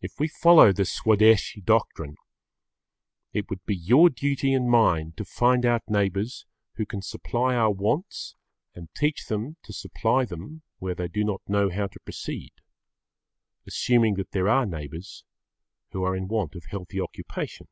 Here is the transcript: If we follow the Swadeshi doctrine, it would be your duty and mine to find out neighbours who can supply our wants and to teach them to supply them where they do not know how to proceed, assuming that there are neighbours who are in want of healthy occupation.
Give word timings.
If 0.00 0.20
we 0.20 0.28
follow 0.28 0.70
the 0.72 0.84
Swadeshi 0.84 1.60
doctrine, 1.64 2.14
it 3.32 3.50
would 3.50 3.66
be 3.66 3.74
your 3.74 4.08
duty 4.08 4.54
and 4.54 4.70
mine 4.70 5.10
to 5.16 5.24
find 5.24 5.66
out 5.66 5.82
neighbours 5.88 6.46
who 6.74 6.86
can 6.86 7.02
supply 7.02 7.56
our 7.56 7.72
wants 7.72 8.36
and 8.76 8.94
to 8.94 9.00
teach 9.00 9.26
them 9.26 9.56
to 9.64 9.72
supply 9.72 10.24
them 10.24 10.62
where 10.78 10.94
they 10.94 11.08
do 11.08 11.24
not 11.24 11.42
know 11.48 11.68
how 11.68 11.88
to 11.88 11.98
proceed, 11.98 12.52
assuming 13.66 14.14
that 14.14 14.30
there 14.30 14.48
are 14.48 14.66
neighbours 14.66 15.24
who 15.90 16.04
are 16.04 16.14
in 16.14 16.28
want 16.28 16.54
of 16.54 16.66
healthy 16.66 17.00
occupation. 17.00 17.66